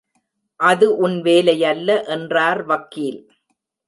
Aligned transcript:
அது 0.59 0.87
உன் 0.97 1.17
வேலையல்ல 1.21 1.89
என்றார் 2.07 2.61
வக்கீல். 2.65 3.21